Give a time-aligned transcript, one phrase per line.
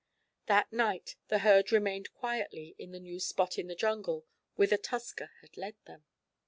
[0.47, 5.29] That night the herd remained quietly in the new spot in the jungle whither Tusker
[5.41, 6.05] had led them.